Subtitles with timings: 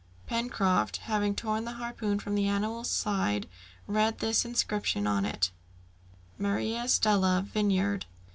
[0.25, 3.47] Pencroft, having torn the harpoon from the animal's side,
[3.85, 5.51] read this inscription on it:
[6.39, 8.07] "'MARIA STELLA,' "VINEYARD."